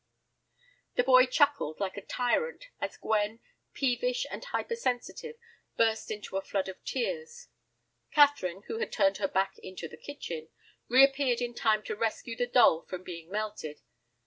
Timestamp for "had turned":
8.79-9.19